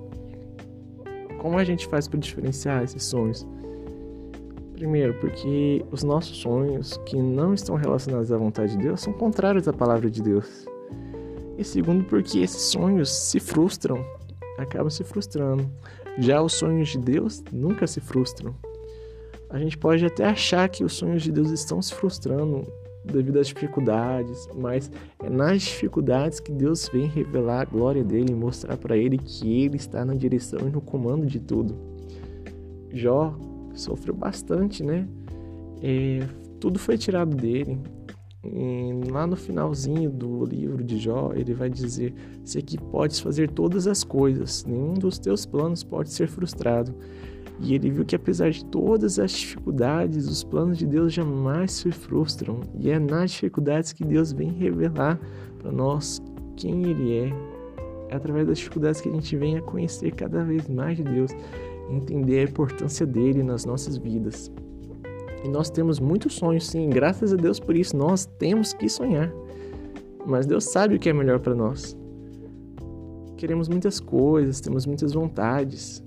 Como 1.40 1.58
a 1.58 1.64
gente 1.64 1.88
faz 1.88 2.08
para 2.08 2.20
diferenciar 2.20 2.84
esses 2.84 3.04
sonhos? 3.06 3.48
Primeiro, 4.74 5.14
porque 5.20 5.86
os 5.92 6.04
nossos 6.04 6.38
sonhos 6.38 6.98
que 7.06 7.16
não 7.16 7.54
estão 7.54 7.76
relacionados 7.76 8.32
à 8.32 8.38
vontade 8.38 8.76
de 8.76 8.84
Deus 8.84 9.00
são 9.00 9.14
contrários 9.14 9.68
à 9.68 9.72
palavra 9.72 10.10
de 10.10 10.22
Deus. 10.22 10.66
E 11.58 11.64
segundo, 11.64 12.04
porque 12.04 12.40
esses 12.40 12.64
sonhos 12.64 13.10
se 13.10 13.40
frustram, 13.40 14.04
acabam 14.58 14.90
se 14.90 15.04
frustrando. 15.04 15.70
Já 16.18 16.42
os 16.42 16.54
sonhos 16.54 16.90
de 16.90 16.98
Deus 16.98 17.42
nunca 17.52 17.88
se 17.88 18.02
frustram. 18.02 18.54
A 19.50 19.58
gente 19.58 19.78
pode 19.78 20.06
até 20.06 20.26
achar 20.26 20.68
que 20.68 20.84
os 20.84 20.94
sonhos 20.94 21.24
de 21.24 21.32
Deus 21.32 21.50
estão 21.52 21.82
se 21.82 21.94
frustrando 21.94 22.66
devido 23.04 23.40
às 23.40 23.48
dificuldades, 23.48 24.48
mas 24.56 24.92
é 25.24 25.30
nas 25.30 25.62
dificuldades 25.62 26.40
que 26.40 26.52
Deus 26.52 26.90
vem 26.90 27.08
revelar 27.08 27.62
a 27.62 27.66
glória 27.66 28.04
dele 28.04 28.32
e 28.32 28.36
mostrar 28.36 28.78
para 28.78 28.96
ele 28.96 29.18
que 29.18 29.64
ele 29.64 29.78
está 29.78 30.06
na 30.06 30.14
direção 30.14 30.68
e 30.68 30.72
no 30.72 30.82
comando 30.82 31.26
de 31.26 31.40
tudo. 31.40 31.76
Jó 32.94 33.36
sofreu 33.74 34.14
bastante, 34.14 34.84
né? 34.84 35.08
É, 35.82 36.28
tudo 36.60 36.78
foi 36.78 36.98
tirado 36.98 37.36
dele. 37.36 37.80
E 38.44 39.10
lá 39.12 39.28
no 39.28 39.36
finalzinho 39.36 40.10
do 40.10 40.44
livro 40.46 40.84
de 40.84 40.98
Jó, 40.98 41.32
ele 41.36 41.54
vai 41.54 41.70
dizer: 41.70 42.14
Sei 42.44 42.62
que 42.62 42.76
podes 42.76 43.20
fazer 43.20 43.52
todas 43.52 43.86
as 43.86 44.04
coisas, 44.04 44.66
nenhum 44.66 44.96
dos 44.96 45.20
teus 45.20 45.46
planos 45.46 45.84
pode 45.84 46.10
ser 46.10 46.28
frustrado. 46.28 46.94
E 47.62 47.76
ele 47.76 47.92
viu 47.92 48.04
que 48.04 48.16
apesar 48.16 48.50
de 48.50 48.66
todas 48.66 49.20
as 49.20 49.32
dificuldades, 49.32 50.28
os 50.28 50.44
planos 50.44 50.80
de 50.80 50.88
Deus 50.88 51.14
jamais 51.14 51.72
se 51.72 51.92
frustram. 51.92 52.62
E 52.80 52.90
é 52.90 52.98
nas 52.98 53.32
dificuldades 53.32 53.94
que 53.94 54.04
Deus 54.04 54.32
vem 54.32 54.50
revelar 54.50 55.20
para 55.60 55.72
nós 55.72 56.22
quem 56.58 56.84
Ele 56.86 57.14
é. 57.14 57.52
É 58.10 58.16
através 58.16 58.48
das 58.48 58.58
dificuldades 58.58 59.00
que 59.00 59.10
a 59.10 59.12
gente 59.12 59.38
vem 59.38 59.58
a 59.58 59.62
conhecer 59.62 60.12
cada 60.12 60.44
vez 60.44 60.68
mais 60.68 60.98
de 60.98 61.04
Deus, 61.04 61.32
entender 61.90 62.40
a 62.40 62.44
importância 62.50 63.06
dele 63.06 63.44
nas 63.44 63.64
nossas 63.64 63.96
vidas. 63.96 64.52
E 65.44 65.48
nós 65.48 65.70
temos 65.70 66.00
muitos 66.00 66.34
sonhos, 66.34 66.68
sim, 66.68 66.90
graças 66.90 67.32
a 67.32 67.36
Deus 67.36 67.60
por 67.60 67.76
isso. 67.76 67.96
Nós 67.96 68.26
temos 68.38 68.74
que 68.74 68.90
sonhar. 68.90 69.32
Mas 70.26 70.46
Deus 70.46 70.66
sabe 70.66 70.96
o 70.96 71.00
que 71.00 71.10
é 71.10 71.14
melhor 71.14 71.40
para 71.40 71.56
nós. 71.56 71.98
Queremos 73.38 73.68
muitas 73.68 74.00
coisas, 74.00 74.62
temos 74.62 74.86
muitas 74.86 75.14
vontades, 75.14 76.04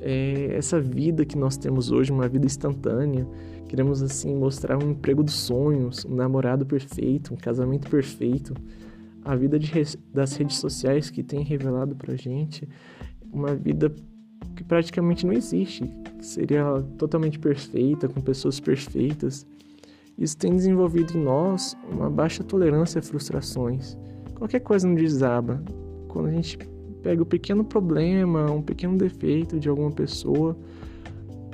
é, 0.00 0.54
essa 0.54 0.80
vida 0.80 1.24
que 1.24 1.36
nós 1.36 1.56
temos 1.56 1.90
hoje, 1.90 2.10
uma 2.10 2.28
vida 2.28 2.46
instantânea. 2.46 3.26
Queremos 3.68 4.02
assim 4.02 4.34
mostrar 4.34 4.82
um 4.82 4.90
emprego 4.90 5.22
dos 5.22 5.34
sonhos, 5.34 6.04
um 6.04 6.14
namorado 6.14 6.66
perfeito, 6.66 7.32
um 7.34 7.36
casamento 7.36 7.88
perfeito. 7.88 8.54
A 9.24 9.36
vida 9.36 9.58
de, 9.58 9.70
das 10.12 10.34
redes 10.36 10.56
sociais 10.56 11.10
que 11.10 11.22
tem 11.22 11.42
revelado 11.42 11.94
pra 11.94 12.16
gente 12.16 12.66
uma 13.32 13.54
vida 13.54 13.92
que 14.56 14.64
praticamente 14.64 15.24
não 15.24 15.32
existe, 15.32 15.84
que 16.18 16.26
seria 16.26 16.64
totalmente 16.98 17.38
perfeita, 17.38 18.08
com 18.08 18.20
pessoas 18.20 18.58
perfeitas. 18.58 19.46
Isso 20.18 20.36
tem 20.36 20.54
desenvolvido 20.54 21.16
em 21.16 21.22
nós 21.22 21.76
uma 21.90 22.10
baixa 22.10 22.42
tolerância 22.42 22.98
a 22.98 23.02
frustrações. 23.02 23.96
Qualquer 24.34 24.60
coisa 24.60 24.86
não 24.86 24.94
desaba. 24.94 25.62
Quando 26.08 26.28
a 26.28 26.32
gente 26.32 26.58
pega 27.02 27.22
um 27.22 27.26
pequeno 27.26 27.64
problema, 27.64 28.50
um 28.50 28.62
pequeno 28.62 28.96
defeito 28.96 29.58
de 29.58 29.68
alguma 29.68 29.90
pessoa, 29.90 30.56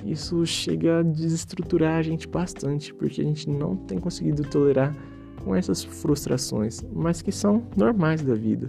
isso 0.05 0.47
chega 0.47 1.01
a 1.01 1.03
desestruturar 1.03 1.99
a 1.99 2.03
gente 2.03 2.29
bastante, 2.29 2.95
porque 2.95 3.21
a 3.21 3.25
gente 3.25 3.51
não 3.51 3.75
tem 3.75 3.99
conseguido 3.99 4.43
tolerar 4.45 4.95
com 5.43 5.55
essas 5.55 5.83
frustrações, 5.83 6.85
mas 6.93 7.23
que 7.23 7.33
são 7.33 7.65
normais 7.77 8.23
da 8.23 8.35
vida. 8.35 8.69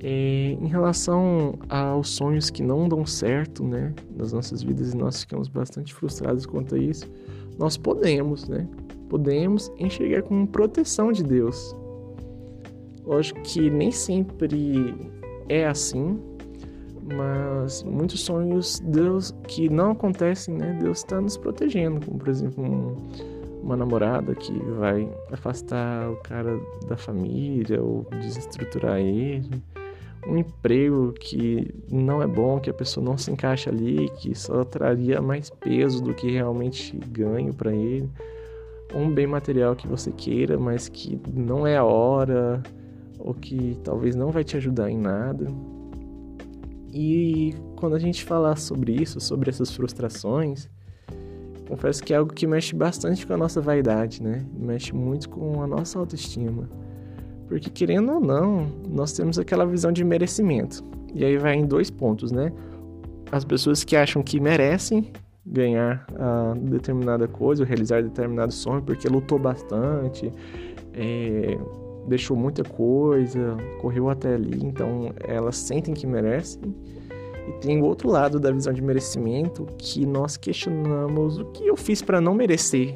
É, 0.00 0.56
em 0.60 0.66
relação 0.66 1.58
aos 1.68 2.08
sonhos 2.08 2.50
que 2.50 2.62
não 2.62 2.88
dão 2.88 3.06
certo, 3.06 3.62
né, 3.62 3.94
nas 4.16 4.32
nossas 4.32 4.62
vidas 4.62 4.94
e 4.94 4.96
nós 4.96 5.20
ficamos 5.20 5.48
bastante 5.48 5.94
frustrados 5.94 6.44
quanto 6.44 6.74
a 6.74 6.78
isso, 6.78 7.06
nós 7.58 7.76
podemos, 7.76 8.48
né, 8.48 8.66
podemos 9.08 9.70
enxergar 9.78 10.22
como 10.22 10.46
proteção 10.46 11.12
de 11.12 11.22
Deus 11.22 11.76
Lógico 13.04 13.40
que 13.42 13.68
nem 13.68 13.90
sempre 13.90 14.94
é 15.48 15.66
assim, 15.66 16.20
mas 17.14 17.82
muitos 17.82 18.20
sonhos 18.20 18.80
Deus 18.80 19.34
que 19.48 19.68
não 19.68 19.92
acontecem, 19.92 20.54
né? 20.54 20.78
Deus 20.80 20.98
está 20.98 21.20
nos 21.20 21.36
protegendo, 21.36 22.04
como 22.04 22.18
por 22.18 22.28
exemplo 22.28 22.64
um, 22.64 22.96
uma 23.62 23.76
namorada 23.76 24.34
que 24.34 24.52
vai 24.78 25.08
afastar 25.32 26.08
o 26.10 26.16
cara 26.16 26.58
da 26.88 26.96
família 26.96 27.82
ou 27.82 28.06
desestruturar 28.20 28.98
ele, 28.98 29.62
um 30.26 30.36
emprego 30.36 31.12
que 31.12 31.74
não 31.90 32.22
é 32.22 32.26
bom, 32.26 32.60
que 32.60 32.70
a 32.70 32.74
pessoa 32.74 33.04
não 33.04 33.18
se 33.18 33.30
encaixa 33.30 33.70
ali, 33.70 34.08
que 34.18 34.34
só 34.34 34.64
traria 34.64 35.20
mais 35.20 35.50
peso 35.50 36.02
do 36.02 36.14
que 36.14 36.30
realmente 36.30 36.96
ganho 37.08 37.52
para 37.52 37.72
ele, 37.72 38.08
um 38.94 39.10
bem 39.10 39.26
material 39.26 39.74
que 39.74 39.88
você 39.88 40.12
queira, 40.12 40.58
mas 40.58 40.88
que 40.88 41.18
não 41.34 41.66
é 41.66 41.76
a 41.76 41.84
hora 41.84 42.62
ou 43.24 43.32
que 43.32 43.78
talvez 43.84 44.16
não 44.16 44.30
vai 44.30 44.42
te 44.42 44.56
ajudar 44.56 44.90
em 44.90 44.98
nada. 44.98 45.46
E 46.92 47.54
quando 47.76 47.94
a 47.94 47.98
gente 47.98 48.24
falar 48.24 48.56
sobre 48.56 48.92
isso, 48.92 49.20
sobre 49.20 49.48
essas 49.48 49.70
frustrações, 49.70 50.68
confesso 51.68 52.02
que 52.02 52.12
é 52.12 52.16
algo 52.16 52.32
que 52.34 52.46
mexe 52.46 52.74
bastante 52.74 53.26
com 53.26 53.32
a 53.32 53.36
nossa 53.36 53.60
vaidade, 53.60 54.22
né? 54.22 54.44
Mexe 54.52 54.94
muito 54.94 55.28
com 55.30 55.62
a 55.62 55.66
nossa 55.66 55.98
autoestima. 55.98 56.68
Porque 57.48 57.70
querendo 57.70 58.12
ou 58.12 58.20
não, 58.20 58.66
nós 58.88 59.12
temos 59.12 59.38
aquela 59.38 59.64
visão 59.64 59.92
de 59.92 60.04
merecimento. 60.04 60.84
E 61.14 61.24
aí 61.24 61.38
vai 61.38 61.54
em 61.54 61.64
dois 61.64 61.90
pontos, 61.90 62.32
né? 62.32 62.52
As 63.30 63.44
pessoas 63.44 63.84
que 63.84 63.96
acham 63.96 64.22
que 64.22 64.40
merecem 64.40 65.12
ganhar 65.46 66.06
determinada 66.56 67.26
coisa, 67.26 67.62
ou 67.62 67.66
realizar 67.66 68.02
determinado 68.02 68.52
sonho 68.52 68.82
porque 68.82 69.08
lutou 69.08 69.38
bastante, 69.38 70.32
é, 70.92 71.58
deixou 72.06 72.36
muita 72.36 72.64
coisa, 72.64 73.56
correu 73.80 74.08
até 74.08 74.34
ali, 74.34 74.64
então 74.64 75.12
elas 75.20 75.56
sentem 75.56 75.94
que 75.94 76.06
merecem. 76.06 76.62
E 77.48 77.52
tem 77.60 77.80
o 77.80 77.84
outro 77.84 78.08
lado 78.08 78.38
da 78.38 78.50
visão 78.50 78.72
de 78.72 78.80
merecimento 78.80 79.66
que 79.78 80.06
nós 80.06 80.36
questionamos 80.36 81.38
o 81.38 81.44
que 81.46 81.66
eu 81.66 81.76
fiz 81.76 82.00
para 82.00 82.20
não 82.20 82.34
merecer. 82.34 82.94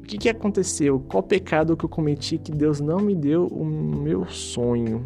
O 0.00 0.04
que, 0.06 0.18
que 0.18 0.28
aconteceu? 0.28 1.00
Qual 1.00 1.22
pecado 1.22 1.76
que 1.76 1.84
eu 1.84 1.88
cometi 1.88 2.38
que 2.38 2.52
Deus 2.52 2.80
não 2.80 2.98
me 2.98 3.14
deu 3.14 3.46
o 3.46 3.64
meu 3.64 4.26
sonho? 4.26 5.04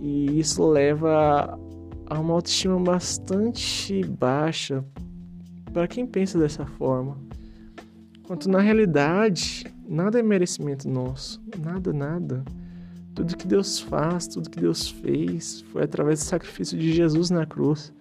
E 0.00 0.38
isso 0.38 0.66
leva 0.66 1.58
a 2.06 2.18
uma 2.18 2.34
autoestima 2.34 2.78
bastante 2.80 4.02
baixa 4.04 4.84
para 5.72 5.86
quem 5.86 6.06
pensa 6.06 6.38
dessa 6.38 6.64
forma. 6.64 7.18
Quanto 8.26 8.48
na 8.48 8.60
realidade, 8.60 9.64
Nada 9.90 10.20
é 10.20 10.22
merecimento 10.22 10.88
nosso, 10.88 11.42
nada, 11.58 11.92
nada. 11.92 12.44
Tudo 13.12 13.36
que 13.36 13.44
Deus 13.44 13.80
faz, 13.80 14.28
tudo 14.28 14.48
que 14.48 14.60
Deus 14.60 14.88
fez 14.88 15.62
foi 15.62 15.82
através 15.82 16.20
do 16.20 16.26
sacrifício 16.26 16.78
de 16.78 16.92
Jesus 16.92 17.28
na 17.28 17.44
cruz. 17.44 17.92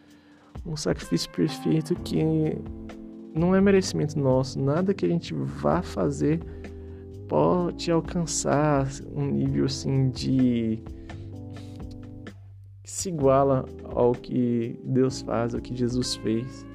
Um 0.64 0.78
sacrifício 0.78 1.28
perfeito 1.32 1.96
que 1.96 2.22
não 3.34 3.56
é 3.56 3.60
merecimento 3.60 4.20
nosso. 4.20 4.60
Nada 4.60 4.94
que 4.94 5.04
a 5.04 5.10
gente 5.10 5.34
vá 5.34 5.82
fazer 5.82 6.40
pode 7.28 7.90
alcançar 7.90 8.88
um 9.16 9.26
nível 9.26 9.66
assim 9.66 10.12
de 10.12 10.84
que 12.84 12.92
se 12.92 13.10
iguala 13.10 13.66
ao 13.96 14.12
que 14.12 14.80
Deus 14.84 15.22
faz, 15.22 15.56
ao 15.56 15.60
que 15.60 15.76
Jesus 15.76 16.18
fez. 16.18 16.69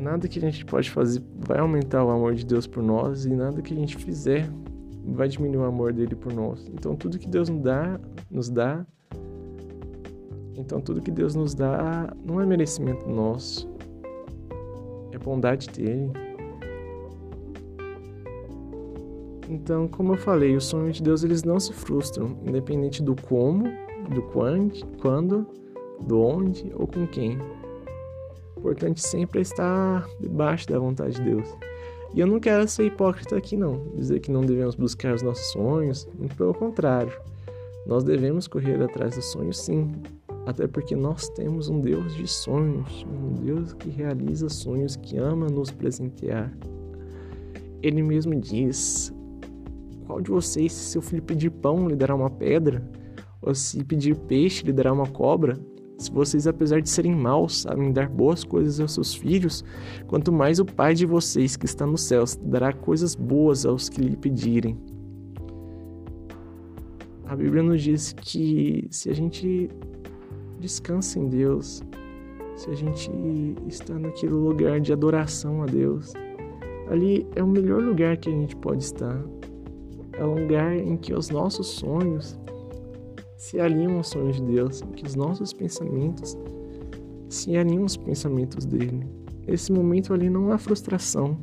Nada 0.00 0.26
que 0.26 0.38
a 0.38 0.42
gente 0.42 0.64
pode 0.64 0.90
fazer 0.90 1.22
vai 1.46 1.58
aumentar 1.58 2.02
o 2.02 2.08
amor 2.08 2.34
de 2.34 2.46
Deus 2.46 2.66
por 2.66 2.82
nós 2.82 3.26
e 3.26 3.36
nada 3.36 3.60
que 3.60 3.74
a 3.74 3.76
gente 3.76 3.98
fizer 3.98 4.50
vai 5.04 5.28
diminuir 5.28 5.62
o 5.62 5.66
amor 5.66 5.92
dele 5.92 6.14
por 6.14 6.32
nós. 6.32 6.66
Então 6.72 6.96
tudo 6.96 7.18
que 7.18 7.28
Deus 7.28 7.50
nos 7.50 7.62
dá, 7.62 8.00
nos 8.30 8.48
dá, 8.48 8.86
então 10.56 10.80
tudo 10.80 11.02
que 11.02 11.10
Deus 11.10 11.34
nos 11.34 11.54
dá 11.54 12.10
não 12.24 12.40
é 12.40 12.46
merecimento 12.46 13.06
nosso, 13.06 13.68
é 15.12 15.18
bondade 15.18 15.68
dele. 15.68 16.10
Então, 19.50 19.86
como 19.86 20.14
eu 20.14 20.16
falei, 20.16 20.56
os 20.56 20.64
sonhos 20.64 20.96
de 20.96 21.02
Deus 21.02 21.24
eles 21.24 21.42
não 21.42 21.60
se 21.60 21.74
frustram, 21.74 22.38
independente 22.46 23.02
do 23.02 23.14
como, 23.16 23.64
do 24.14 24.22
quando, 24.32 24.86
quando, 24.98 25.46
do 26.06 26.22
onde 26.22 26.72
ou 26.74 26.86
com 26.86 27.06
quem. 27.06 27.36
Importante 28.60 29.00
sempre 29.00 29.38
é 29.38 29.42
estar 29.42 30.06
debaixo 30.20 30.68
da 30.68 30.78
vontade 30.78 31.14
de 31.14 31.22
Deus. 31.22 31.48
E 32.12 32.20
eu 32.20 32.26
não 32.26 32.38
quero 32.38 32.68
ser 32.68 32.84
hipócrita 32.84 33.34
aqui 33.34 33.56
não, 33.56 33.86
dizer 33.96 34.20
que 34.20 34.30
não 34.30 34.42
devemos 34.42 34.74
buscar 34.74 35.14
os 35.14 35.22
nossos 35.22 35.50
sonhos, 35.52 36.06
muito 36.18 36.36
pelo 36.36 36.52
contrário. 36.52 37.12
Nós 37.86 38.04
devemos 38.04 38.46
correr 38.46 38.82
atrás 38.82 39.16
dos 39.16 39.24
sonhos 39.24 39.58
sim, 39.58 39.90
até 40.44 40.66
porque 40.66 40.94
nós 40.94 41.30
temos 41.30 41.70
um 41.70 41.80
Deus 41.80 42.14
de 42.14 42.26
sonhos, 42.26 43.06
um 43.10 43.32
Deus 43.42 43.72
que 43.72 43.88
realiza 43.88 44.50
sonhos, 44.50 44.94
que 44.94 45.16
ama 45.16 45.46
nos 45.46 45.70
presentear. 45.70 46.52
Ele 47.82 48.02
mesmo 48.02 48.38
diz: 48.38 49.10
qual 50.06 50.20
de 50.20 50.30
vocês, 50.30 50.70
se 50.70 50.90
seu 50.90 51.00
filho 51.00 51.22
pedir 51.22 51.48
pão, 51.48 51.88
lhe 51.88 51.96
dará 51.96 52.14
uma 52.14 52.28
pedra? 52.28 52.86
Ou 53.40 53.54
se 53.54 53.82
pedir 53.84 54.14
peixe, 54.16 54.66
lhe 54.66 54.72
dará 54.72 54.92
uma 54.92 55.06
cobra? 55.06 55.58
Se 56.00 56.10
vocês, 56.10 56.46
apesar 56.46 56.80
de 56.80 56.88
serem 56.88 57.14
maus, 57.14 57.60
sabem 57.60 57.92
dar 57.92 58.08
boas 58.08 58.42
coisas 58.42 58.80
aos 58.80 58.94
seus 58.94 59.14
filhos, 59.14 59.62
quanto 60.06 60.32
mais 60.32 60.58
o 60.58 60.64
Pai 60.64 60.94
de 60.94 61.04
vocês, 61.04 61.56
que 61.56 61.66
está 61.66 61.86
nos 61.86 62.04
céus, 62.04 62.36
dará 62.42 62.72
coisas 62.72 63.14
boas 63.14 63.66
aos 63.66 63.90
que 63.90 64.00
lhe 64.00 64.16
pedirem. 64.16 64.78
A 67.26 67.36
Bíblia 67.36 67.62
nos 67.62 67.82
diz 67.82 68.14
que 68.14 68.88
se 68.90 69.10
a 69.10 69.14
gente 69.14 69.68
descansa 70.58 71.18
em 71.18 71.28
Deus, 71.28 71.82
se 72.56 72.70
a 72.70 72.74
gente 72.74 73.10
está 73.68 73.98
naquele 73.98 74.32
lugar 74.32 74.80
de 74.80 74.94
adoração 74.94 75.62
a 75.62 75.66
Deus, 75.66 76.14
ali 76.88 77.26
é 77.36 77.42
o 77.42 77.46
melhor 77.46 77.82
lugar 77.82 78.16
que 78.16 78.30
a 78.30 78.32
gente 78.32 78.56
pode 78.56 78.82
estar 78.84 79.22
é 80.20 80.24
um 80.24 80.34
lugar 80.34 80.76
em 80.76 80.98
que 80.98 81.14
os 81.14 81.30
nossos 81.30 81.66
sonhos 81.66 82.38
se 83.40 83.58
alinham 83.58 83.96
aos 83.96 84.08
sonhos 84.08 84.36
de 84.36 84.42
Deus, 84.42 84.82
que 84.94 85.06
os 85.06 85.14
nossos 85.14 85.50
pensamentos 85.54 86.36
se 87.30 87.56
alinham 87.56 87.84
aos 87.84 87.96
pensamentos 87.96 88.66
dele. 88.66 89.06
Esse 89.48 89.72
momento 89.72 90.12
ali 90.12 90.28
não 90.28 90.52
há 90.52 90.58
frustração. 90.58 91.38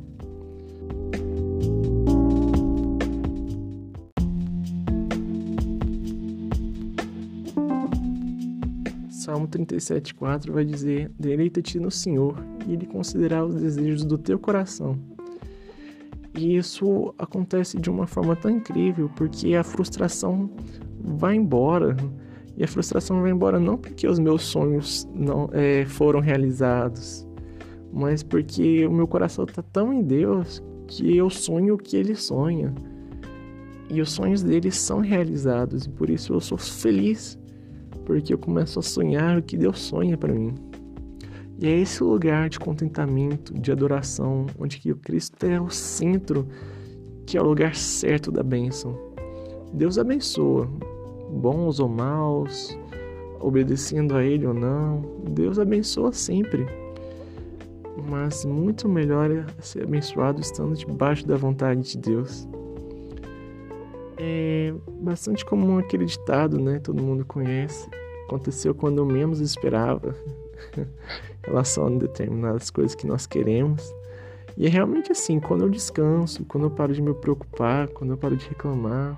Salmo 9.10 9.48
37,4 9.48 10.52
vai 10.52 10.64
dizer: 10.64 11.10
Deleita-te 11.18 11.80
no 11.80 11.90
Senhor, 11.90 12.36
e 12.68 12.74
Ele 12.74 12.86
considerará 12.86 13.44
os 13.44 13.56
desejos 13.56 14.04
do 14.04 14.16
teu 14.16 14.38
coração. 14.38 14.96
E 16.32 16.56
isso 16.56 17.12
acontece 17.18 17.76
de 17.76 17.90
uma 17.90 18.06
forma 18.06 18.36
tão 18.36 18.52
incrível 18.52 19.10
porque 19.16 19.56
a 19.56 19.64
frustração 19.64 20.48
vai 21.16 21.36
embora. 21.36 21.96
E 22.56 22.64
a 22.64 22.68
frustração 22.68 23.22
vai 23.22 23.30
embora 23.30 23.60
não 23.60 23.76
porque 23.76 24.06
os 24.06 24.18
meus 24.18 24.42
sonhos 24.42 25.08
não 25.14 25.48
é, 25.52 25.84
foram 25.86 26.18
realizados, 26.18 27.26
mas 27.92 28.22
porque 28.22 28.84
o 28.86 28.92
meu 28.92 29.06
coração 29.06 29.44
está 29.44 29.62
tão 29.62 29.92
em 29.92 30.02
Deus 30.02 30.62
que 30.88 31.16
eu 31.16 31.30
sonho 31.30 31.74
o 31.74 31.78
que 31.78 31.96
Ele 31.96 32.16
sonha. 32.16 32.74
E 33.90 34.00
os 34.00 34.10
sonhos 34.10 34.42
dele 34.42 34.70
são 34.70 35.00
realizados 35.00 35.86
e 35.86 35.88
por 35.88 36.10
isso 36.10 36.34
eu 36.34 36.40
sou 36.40 36.58
feliz, 36.58 37.38
porque 38.04 38.34
eu 38.34 38.38
começo 38.38 38.78
a 38.78 38.82
sonhar 38.82 39.38
o 39.38 39.42
que 39.42 39.56
Deus 39.56 39.78
sonha 39.78 40.16
para 40.16 40.32
mim. 40.32 40.54
E 41.60 41.66
é 41.66 41.78
esse 41.80 42.02
lugar 42.04 42.48
de 42.48 42.58
contentamento, 42.58 43.52
de 43.54 43.72
adoração, 43.72 44.46
onde 44.58 44.78
que 44.78 44.92
o 44.92 44.96
Cristo 44.96 45.44
é 45.44 45.60
o 45.60 45.70
centro, 45.70 46.46
que 47.26 47.36
é 47.36 47.40
o 47.42 47.44
lugar 47.44 47.74
certo 47.74 48.30
da 48.30 48.42
bênção. 48.42 48.96
Deus 49.72 49.98
abençoa, 49.98 50.68
bons 51.30 51.80
ou 51.80 51.88
maus, 51.88 52.78
obedecendo 53.40 54.16
a 54.16 54.24
Ele 54.24 54.46
ou 54.46 54.54
não, 54.54 55.02
Deus 55.30 55.58
abençoa 55.58 56.12
sempre. 56.12 56.66
Mas 58.08 58.44
muito 58.44 58.88
melhor 58.88 59.30
é 59.30 59.44
ser 59.60 59.84
abençoado 59.84 60.40
estando 60.40 60.74
debaixo 60.74 61.26
da 61.26 61.36
vontade 61.36 61.82
de 61.82 61.98
Deus. 61.98 62.48
É 64.16 64.72
bastante 65.00 65.44
comum 65.44 65.78
aquele 65.78 66.04
ditado, 66.04 66.58
né? 66.58 66.78
Todo 66.80 67.02
mundo 67.02 67.24
conhece. 67.24 67.88
Aconteceu 68.26 68.74
quando 68.74 68.98
eu 68.98 69.06
menos 69.06 69.40
esperava. 69.40 70.14
relação 71.48 71.86
a 71.86 71.90
determinadas 71.90 72.70
coisas 72.70 72.94
que 72.94 73.06
nós 73.06 73.26
queremos. 73.26 73.94
E 74.56 74.66
é 74.66 74.68
realmente 74.68 75.12
assim, 75.12 75.38
quando 75.40 75.62
eu 75.62 75.68
descanso, 75.68 76.44
quando 76.44 76.64
eu 76.64 76.70
paro 76.70 76.92
de 76.92 77.00
me 77.00 77.14
preocupar, 77.14 77.88
quando 77.88 78.10
eu 78.10 78.16
paro 78.16 78.36
de 78.36 78.48
reclamar, 78.48 79.16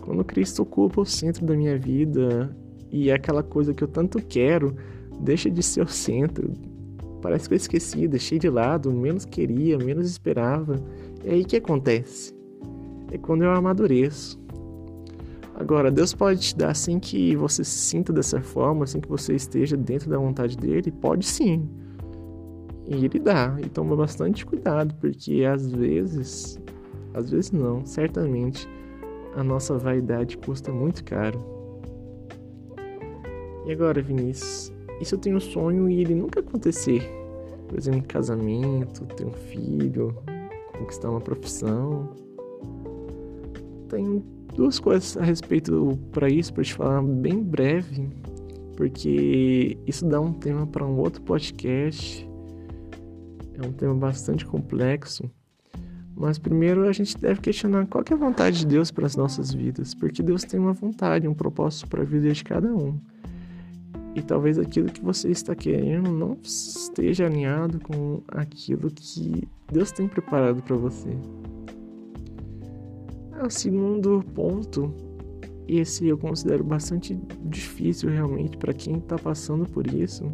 quando 0.00 0.24
Cristo 0.24 0.62
ocupa 0.62 1.00
o 1.00 1.06
centro 1.06 1.44
da 1.44 1.54
minha 1.54 1.78
vida 1.78 2.54
e 2.90 3.10
é 3.10 3.14
aquela 3.14 3.42
coisa 3.42 3.72
que 3.72 3.84
eu 3.84 3.88
tanto 3.88 4.18
quero 4.18 4.74
deixa 5.20 5.50
de 5.50 5.62
ser 5.62 5.82
o 5.82 5.88
centro, 5.88 6.52
parece 7.20 7.48
que 7.48 7.54
eu 7.54 7.56
esqueci, 7.56 8.08
deixei 8.08 8.38
de 8.38 8.48
lado, 8.48 8.90
menos 8.90 9.24
queria, 9.24 9.78
menos 9.78 10.08
esperava. 10.08 10.82
É 11.24 11.34
aí 11.34 11.44
que 11.44 11.56
acontece. 11.56 12.34
É 13.12 13.18
quando 13.18 13.42
eu 13.42 13.50
amadureço. 13.52 14.40
Agora, 15.54 15.90
Deus 15.90 16.14
pode 16.14 16.40
te 16.40 16.56
dar 16.56 16.74
sem 16.74 16.98
que 16.98 17.36
você 17.36 17.62
se 17.62 17.78
sinta 17.78 18.12
dessa 18.12 18.40
forma, 18.40 18.86
sem 18.86 19.00
que 19.00 19.08
você 19.08 19.34
esteja 19.34 19.76
dentro 19.76 20.08
da 20.08 20.16
vontade 20.16 20.56
dele? 20.56 20.90
Pode 20.90 21.26
sim. 21.26 21.68
E 22.88 23.04
ele 23.04 23.18
dá. 23.18 23.58
E 23.62 23.68
toma 23.68 23.94
bastante 23.94 24.46
cuidado, 24.46 24.94
porque 24.94 25.44
às 25.44 25.70
vezes, 25.70 26.58
às 27.12 27.30
vezes 27.30 27.52
não, 27.52 27.84
certamente, 27.84 28.66
a 29.34 29.44
nossa 29.44 29.76
vaidade 29.78 30.36
custa 30.36 30.72
muito 30.72 31.04
caro. 31.04 31.38
E 33.66 33.72
agora, 33.72 34.02
Vinícius, 34.02 34.72
e 35.00 35.04
se 35.04 35.14
eu 35.14 35.18
tenho 35.18 35.36
um 35.36 35.40
sonho 35.40 35.88
e 35.88 36.00
ele 36.00 36.14
nunca 36.14 36.40
acontecer? 36.40 37.02
Por 37.68 37.78
exemplo, 37.78 38.02
casamento, 38.08 39.04
ter 39.14 39.24
um 39.24 39.32
filho, 39.32 40.16
conquistar 40.76 41.10
uma 41.10 41.20
profissão. 41.20 42.08
Tem 43.88 44.22
duas 44.54 44.78
coisas 44.78 45.16
a 45.16 45.22
respeito 45.22 45.98
para 46.10 46.28
isso, 46.28 46.52
para 46.52 46.64
te 46.64 46.74
falar 46.74 47.02
bem 47.02 47.42
breve, 47.42 48.10
porque 48.76 49.78
isso 49.86 50.06
dá 50.06 50.20
um 50.20 50.32
tema 50.32 50.66
para 50.66 50.84
um 50.84 50.98
outro 50.98 51.22
podcast. 51.22 52.28
É 53.54 53.66
um 53.66 53.72
tema 53.72 53.94
bastante 53.94 54.44
complexo. 54.44 55.30
Mas 56.20 56.38
primeiro 56.38 56.86
a 56.86 56.92
gente 56.92 57.16
deve 57.16 57.40
questionar 57.40 57.86
qual 57.86 58.04
é 58.08 58.12
a 58.12 58.16
vontade 58.16 58.58
de 58.58 58.66
Deus 58.66 58.90
para 58.90 59.06
as 59.06 59.16
nossas 59.16 59.54
vidas, 59.54 59.94
porque 59.94 60.22
Deus 60.22 60.44
tem 60.44 60.60
uma 60.60 60.74
vontade, 60.74 61.26
um 61.26 61.32
propósito 61.32 61.88
para 61.88 62.02
a 62.02 62.04
vida 62.04 62.30
de 62.30 62.44
cada 62.44 62.70
um. 62.70 63.00
E 64.14 64.20
talvez 64.20 64.58
aquilo 64.58 64.92
que 64.92 65.02
você 65.02 65.30
está 65.30 65.54
querendo 65.54 66.10
não 66.10 66.36
esteja 66.42 67.24
alinhado 67.24 67.80
com 67.80 68.20
aquilo 68.28 68.90
que 68.90 69.48
Deus 69.72 69.92
tem 69.92 70.06
preparado 70.06 70.62
para 70.62 70.76
você. 70.76 71.08
O 73.42 73.48
segundo 73.48 74.22
ponto, 74.34 74.92
esse 75.66 76.06
eu 76.06 76.18
considero 76.18 76.62
bastante 76.62 77.18
difícil 77.46 78.10
realmente 78.10 78.58
para 78.58 78.74
quem 78.74 78.98
está 78.98 79.16
passando 79.16 79.64
por 79.64 79.86
isso, 79.86 80.30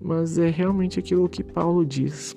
mas 0.00 0.38
é 0.38 0.48
realmente 0.48 0.98
aquilo 0.98 1.28
que 1.28 1.44
Paulo 1.44 1.84
diz, 1.84 2.34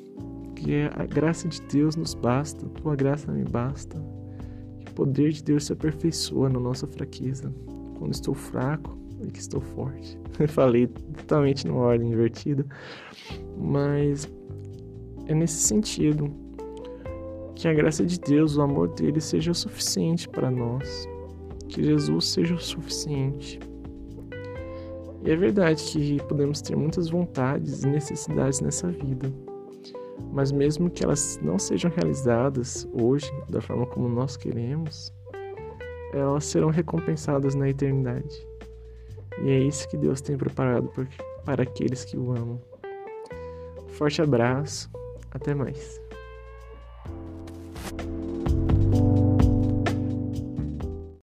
que 0.61 0.75
é 0.75 0.91
a 0.95 1.05
graça 1.05 1.47
de 1.47 1.59
Deus 1.63 1.95
nos 1.95 2.13
basta, 2.13 2.67
tua 2.67 2.95
graça 2.95 3.31
me 3.31 3.43
basta. 3.43 3.97
O 3.97 4.93
poder 4.93 5.31
de 5.31 5.43
Deus 5.43 5.65
se 5.65 5.73
aperfeiçoa 5.73 6.49
na 6.49 6.59
nossa 6.59 6.85
fraqueza. 6.85 7.51
Quando 7.97 8.13
estou 8.13 8.35
fraco, 8.35 8.95
é 9.27 9.31
que 9.31 9.39
estou 9.39 9.59
forte. 9.59 10.19
Falei 10.49 10.85
totalmente 10.85 11.65
numa 11.65 11.81
ordem 11.81 12.11
invertida, 12.11 12.63
mas 13.57 14.31
é 15.25 15.33
nesse 15.33 15.61
sentido 15.61 16.31
que 17.55 17.67
a 17.67 17.73
graça 17.73 18.05
de 18.05 18.19
Deus, 18.19 18.55
o 18.55 18.61
amor 18.61 18.89
dele 18.89 19.19
seja 19.19 19.51
o 19.51 19.55
suficiente 19.55 20.29
para 20.29 20.51
nós. 20.51 21.07
Que 21.69 21.83
Jesus 21.83 22.25
seja 22.25 22.53
o 22.53 22.59
suficiente. 22.59 23.59
E 25.23 25.31
é 25.31 25.35
verdade 25.35 25.83
que 25.83 26.17
podemos 26.27 26.61
ter 26.61 26.75
muitas 26.75 27.09
vontades 27.09 27.83
e 27.83 27.87
necessidades 27.87 28.59
nessa 28.59 28.89
vida. 28.89 29.31
Mas 30.31 30.51
mesmo 30.51 30.89
que 30.89 31.03
elas 31.03 31.39
não 31.41 31.57
sejam 31.57 31.91
realizadas 31.91 32.87
hoje 32.93 33.31
da 33.49 33.61
forma 33.61 33.85
como 33.85 34.07
nós 34.07 34.37
queremos, 34.37 35.13
elas 36.13 36.45
serão 36.45 36.69
recompensadas 36.69 37.55
na 37.55 37.69
eternidade. 37.69 38.47
E 39.43 39.49
é 39.49 39.59
isso 39.59 39.87
que 39.87 39.97
Deus 39.97 40.21
tem 40.21 40.37
preparado 40.37 40.91
para 41.45 41.63
aqueles 41.63 42.05
que 42.05 42.17
o 42.17 42.31
amam. 42.31 42.61
Forte 43.87 44.21
abraço, 44.21 44.89
até 45.31 45.53
mais. 45.53 46.01